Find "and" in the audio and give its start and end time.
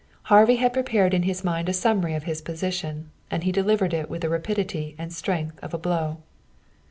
3.29-3.43, 4.97-5.13